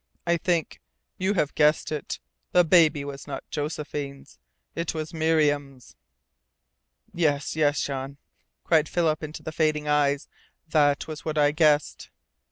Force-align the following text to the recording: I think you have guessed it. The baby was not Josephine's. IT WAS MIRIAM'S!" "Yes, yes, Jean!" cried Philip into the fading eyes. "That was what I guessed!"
I 0.25 0.37
think 0.37 0.81
you 1.19 1.35
have 1.35 1.53
guessed 1.53 1.91
it. 1.91 2.19
The 2.53 2.63
baby 2.63 3.05
was 3.05 3.27
not 3.27 3.47
Josephine's. 3.51 4.39
IT 4.75 4.95
WAS 4.95 5.13
MIRIAM'S!" 5.13 5.95
"Yes, 7.13 7.55
yes, 7.55 7.79
Jean!" 7.81 8.17
cried 8.63 8.89
Philip 8.89 9.21
into 9.21 9.43
the 9.43 9.51
fading 9.51 9.87
eyes. 9.87 10.27
"That 10.67 11.07
was 11.07 11.23
what 11.23 11.37
I 11.37 11.51
guessed!" 11.51 12.09